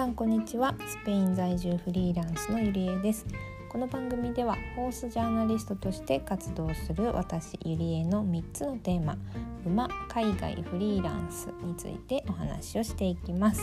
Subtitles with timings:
[0.00, 0.74] さんこんにちは。
[0.88, 3.26] スペイン在住フリーランスのゆりえです。
[3.68, 9.18] この番組ではホースジャーナリストとして活動する私ゆりえの3つのテーマ
[9.66, 13.60] 馬海外フリーランスについてお話をしていきます。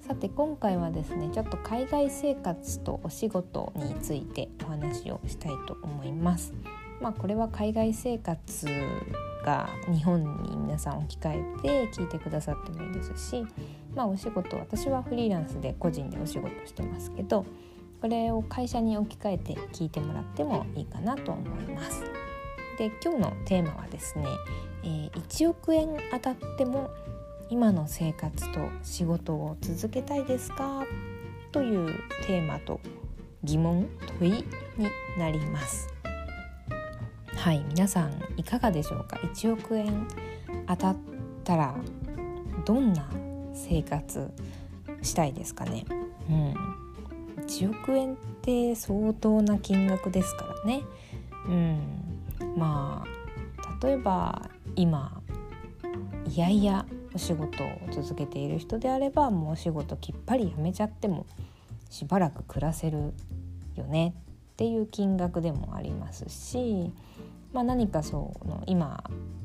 [0.00, 6.52] さて今回はですねちょっと海外生活とお仕事についてお話をしたいと思います。
[7.00, 8.66] まあこれは海外生活
[9.44, 13.44] が日本に皆さん置き換えて聞いてくださってもいいですし、
[13.94, 17.46] まあ、お仕事私はフリーランスで個人でお仕事してますけど
[18.00, 22.02] これを会社に置き換えて聞いてもらってもいいかなと思います。
[22.78, 24.24] で今日のテーマはですね、
[24.84, 26.90] えー、1億円当たっても
[27.50, 30.84] 今の生活と仕事を続けたいですか？
[31.52, 31.94] という
[32.26, 32.80] テーマと
[33.44, 33.86] 疑問
[34.18, 34.32] 問い
[34.78, 35.99] になります。
[37.40, 40.06] はい皆さんいかがでしょうか？1億円
[40.68, 40.96] 当たっ
[41.42, 41.74] たら
[42.66, 43.08] どんな
[43.54, 44.30] 生活
[45.00, 45.86] したいですかね？
[46.28, 46.54] うん。
[47.46, 50.82] 1億円って相当な金額ですからね。
[51.48, 51.78] うん。
[52.58, 55.22] まあ例えば今
[56.26, 61.24] いやいやお仕事を続けている人であればもうお仕事きっぱりやめちゃっても
[61.88, 63.14] しばらく暮らせる
[63.76, 64.14] よね
[64.52, 66.92] っていう金額でもありますし
[67.52, 69.02] まあ、何かその今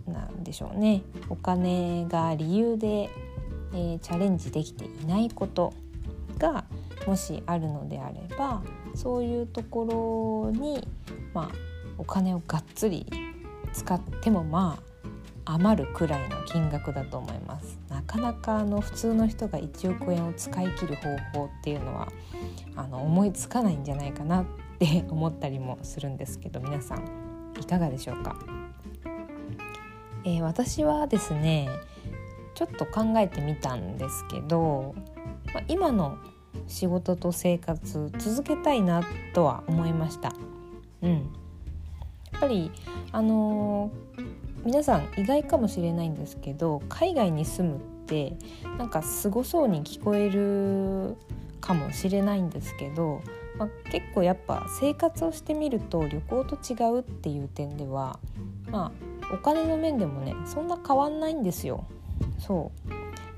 [0.08, 1.02] なんでしょうね。
[1.30, 3.10] お金が理由で、
[3.74, 5.74] えー、チャレンジできていないこと
[6.38, 6.66] が
[7.08, 8.62] もしあるのであれば
[8.94, 10.88] そういうところに、
[11.34, 11.56] まあ、
[11.98, 13.06] お金をがっつり
[13.74, 14.78] 使ってもま
[15.46, 17.80] あ余るくらいの金額だと思います。
[17.90, 22.12] なかなかあの普通の人が1億円を使い切る方法っていうのは
[22.76, 24.46] あの思いつかないんじゃないかなっ
[24.80, 27.25] て思ったりもするんですけど皆さん。
[27.60, 28.36] いかがでしょうか、
[30.24, 31.70] えー、私はですね
[32.54, 34.96] ちょっと考えてみたんですけど、
[35.54, 36.18] まあ、今の
[36.68, 39.04] 仕事と生活続けたいな
[39.34, 40.34] とは思いました。
[41.02, 41.18] うん、や
[42.38, 42.72] っぱり
[43.12, 44.26] あのー、
[44.66, 48.38] 皆さん意外かもしれないんですけど海外に住むって
[48.78, 51.18] なんかすごそうに聞こえる
[51.60, 53.22] かもしれないんですけど
[53.58, 58.20] まあ、結構やっぱ生活をしてみると旅行と違うっていう点では
[58.70, 58.92] ま
[59.30, 61.86] あお金の面でもねそんな変わんないんですよ。
[62.40, 62.72] そ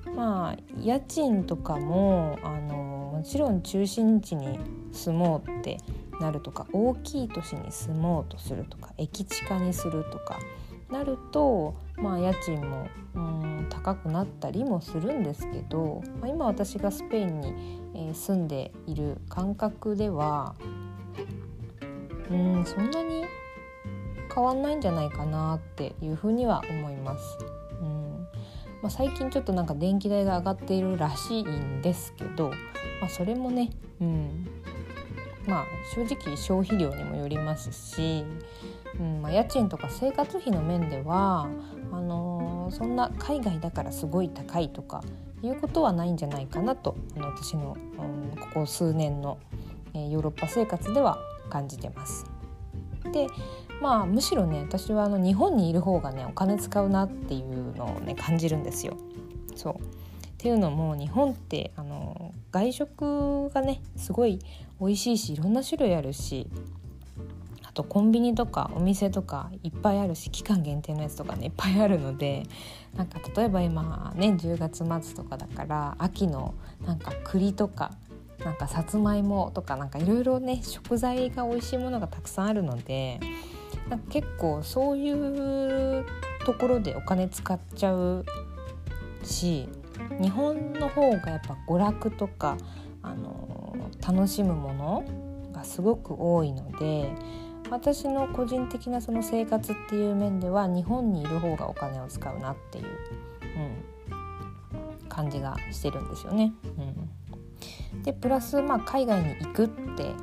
[0.07, 2.75] うまあ家賃とかもあの
[3.17, 4.59] もちろん中心地に
[4.91, 5.78] 住もうって
[6.19, 10.39] なるとか大きい都市に住もうとするとか駅地下にするとか
[10.89, 20.56] なると、まあ、家賃もうん高くなったりもするんですけど、まあ、今私がスペインに、えー、住んでいる感覚では
[22.30, 23.25] うんそんなに
[24.34, 27.38] 変わんないんじゃないかなっていうふうには思います。
[27.81, 28.28] うん
[28.81, 32.50] まあ、最近ちょっとなんか電気代が上がっているらしいんですけど、
[33.02, 34.47] まあ、それもね、うん
[35.47, 35.66] まあ、
[35.96, 38.25] 正直消費量にもよりますし
[39.00, 41.48] うんまあ、家賃とか生活費の面では
[41.92, 45.03] あのー、そんな海外だからすごい高いとか
[45.42, 49.38] いうことはないんじゃないかなとあの私の、うん、ここ数年の、
[49.94, 52.26] えー、ヨーロッパ生活では感じてます。
[53.12, 53.28] で
[53.81, 58.97] まあむしろね私はあの日本にいる方がねお金使うなっていうのをね感じるんですよ。
[59.56, 59.80] そうっ
[60.38, 64.40] ていうのも日本ってあの外食がねすごい
[64.80, 66.47] 美味しいしいろんな種類あるし
[67.78, 72.44] とコンビニとかお店とかいっぱいあるし期間限定のやつとかねいっぱいあるので
[72.96, 77.92] なんか例えば今ね10月末とかだから秋のなんか栗とか
[78.44, 83.20] なんかさつまいもとかなんかいろいろね食材が美味しいものがたくさんあるので
[83.90, 86.04] なんか結構そういう
[86.48, 88.26] ところでお金使っちゃう
[89.22, 89.70] し
[90.20, 92.56] 日本の方がやっぱ娯楽とか、
[93.02, 97.12] あの楽しむものがすごく多いので
[97.69, 102.85] 私の個人的なその生活っていう面では日本にいる方がお金を使うなっていう、
[104.11, 106.53] うん、感じがしてるんですよね。
[107.93, 110.14] うん、でプラスまあ海外に行くって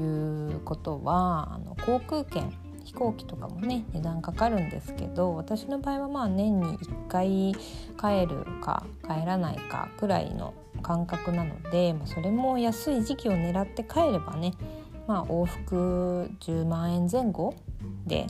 [0.00, 2.52] いうことはあの航空券
[2.84, 7.54] 飛行機とかもね値段かかるんですけど私の場合はまあ年に1回
[7.98, 14.52] 帰るか帰らないかくらいの感覚なので、まあ、それも安い時期を狙って帰ればね
[15.06, 17.54] まあ、往復10万円前後
[18.06, 18.26] で、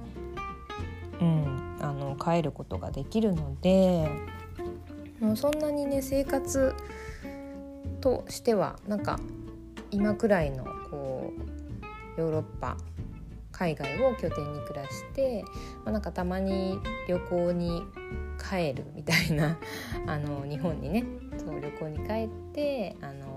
[1.20, 4.08] うん、あの帰ることができるので。
[5.22, 6.74] もうそんなにね生活
[8.00, 9.20] としてはなんか
[9.92, 11.32] 今くらいのこ
[12.16, 12.76] うヨーロッパ
[13.52, 15.44] 海外を拠点に暮らして、
[15.84, 17.84] まあ、なんかたまに旅行に
[18.50, 19.56] 帰るみたいな
[20.08, 21.04] あの日本にね
[21.38, 23.31] そう旅行に帰ってあの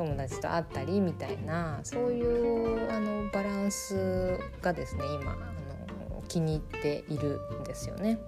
[0.00, 8.18] 友達と会ったりみたいなそういうあのバランスがですね今あの気に入っているんですよね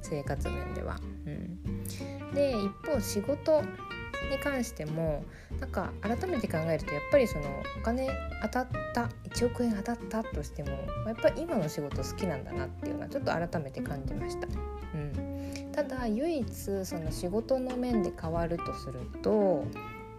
[0.00, 0.96] 生活面では。
[1.26, 5.22] うん、で一方仕事に関しても
[5.60, 7.44] なんか改めて考えるとやっぱりその
[7.78, 8.08] お金
[8.42, 10.70] 当たった1億円当たったとしても
[11.06, 14.48] やっぱり今の仕事好きなんだなっていうのはちょっと改めて感じました。
[14.94, 19.66] うん、ただ唯一その仕事の面で変わるとすると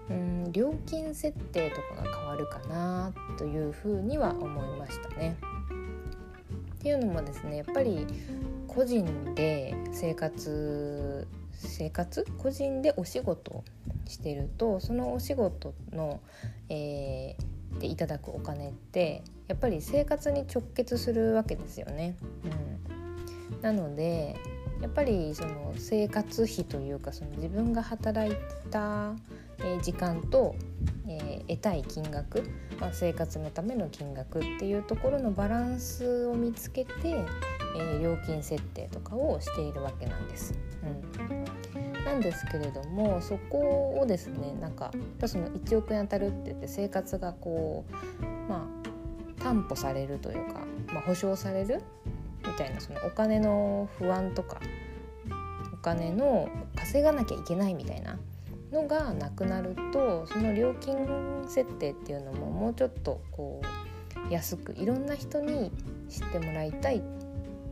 [0.10, 5.38] うん料金設定とかが変わるかなというふうには思いましたね。
[6.80, 8.08] っていうのもですねやっぱり
[8.68, 13.64] 個人で生活生活個人でお仕事
[14.06, 16.22] してるとそのお仕事の、
[16.70, 22.16] えー、でいただくお金ってやっぱり生活に直結するわけですよね。
[23.52, 24.38] うん、なので
[24.82, 28.36] やっぱりその生活費というかその自分が働い
[28.72, 29.14] た
[29.82, 30.56] 時間と、
[31.08, 32.50] え、得たい金額、
[32.80, 36.92] まあ、生活のための金額っていうところのバランスを見つけて、
[37.78, 40.58] え、料金設定とかをしているわけなんです。
[40.84, 44.92] うん、なんですけれどもそこをですねなんか
[45.26, 47.86] その1億円当たるって言って生活がこ
[48.22, 48.66] うま
[49.38, 50.62] あ担保されるというか、
[50.94, 51.82] まあ、保証される
[52.46, 54.60] みたいなそのお金の不安とか
[55.74, 58.20] お金の稼がなきゃいけないみたいな
[58.72, 65.72] のがなくなるとその料金設定っていうのももうちょっとこう安くいろんな人に
[66.10, 67.02] 知ってもらいたいっ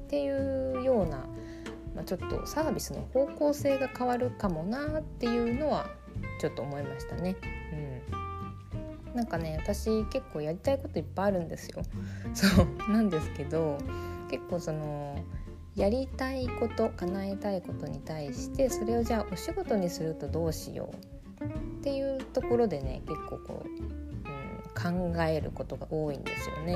[0.10, 1.18] ていうような、
[1.96, 5.88] まあ、ちょっとサービスの方向性が変わるかもなっていうのは
[6.40, 7.36] ちょっと思いましたね。
[8.12, 8.17] うん、
[9.18, 11.82] なんかね私結構やりたいこといっぱいあるんですよ。
[12.36, 13.80] そうなんですけど
[14.30, 15.18] 結構その
[15.76, 20.92] やりたいこと叶えたいことに対してそれをじゃあお仕事にするとどうしよ
[21.42, 21.50] うっ
[21.82, 23.87] ていうところでね結構こう、
[24.78, 24.90] 考
[25.24, 26.76] えることが多いんですよね。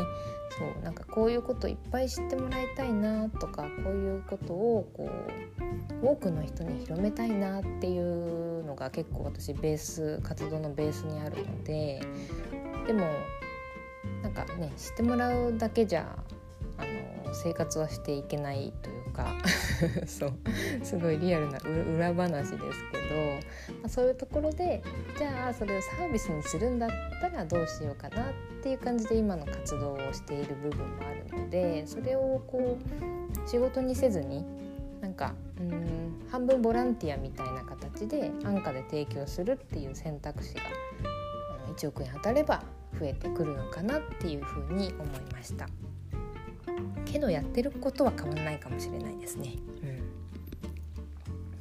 [0.57, 5.09] そうなんかこういうこといっぱい知ってもらいたいなとかこういうことをこ
[6.01, 12.01] う多くの人に広めたいなっていうのが結構私ベース活動のベースにあるので
[12.86, 13.07] でも
[14.21, 16.18] なんかね知ってもらうだけじゃ
[16.77, 16.81] あ
[17.25, 19.35] の生活はしていけないというか
[20.05, 20.33] そう
[20.83, 24.81] すごいリアルな裏話ですけど、まあ、そういうところで
[25.17, 26.89] じゃあそれをサービスにするんだっ
[27.21, 34.45] たらどうしようかなっていう感じで今の活動をしている部分もあるのでそれをこう仕事にせずに
[35.01, 40.61] なんかうん半分ボランティアみたいな形で安価で提供するっていう選択肢が
[41.75, 42.63] 1億円当たれば
[42.99, 45.67] 増えてくるのかなっていうふうに思いました。
[47.11, 49.55] けどやってることは変わらないかもしれないですね。
[49.83, 50.01] うん。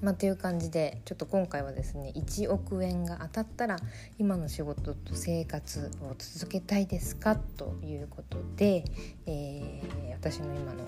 [0.03, 3.77] まあ、という感じでちょっと今回はですね1億円が当たったら
[4.19, 8.85] 今の仕事と生活を続けたいですかということで、
[9.27, 10.85] えー、私の今の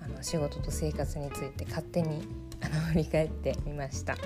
[0.00, 2.28] あの仕事と生活について勝手に
[2.60, 4.16] あの 振り返ってみました。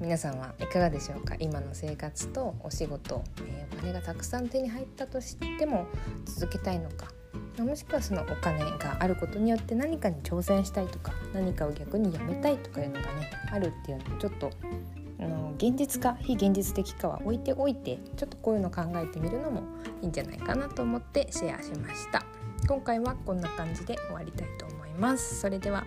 [0.00, 1.36] 皆さんはいかがでしょうか？
[1.38, 5.86] 今の生活とお仕事、えー、お金がたくさん手に入ったとしても
[6.24, 7.12] 続けたいのか？
[7.58, 14.50] もしくはそのお金があることによって何かに挑戦したいとか何かを逆にやめたいとかいうのがねあるっていうのをちょっと
[15.20, 19.62] あの現実か非現実的かは置いておいてちょっとこういうの考えてみるのも
[20.00, 22.24] いいんじゃないかなと思ってシェアしました。
[22.66, 25.40] 今回はこんな感じで終わりたいと思います。
[25.40, 25.84] それでは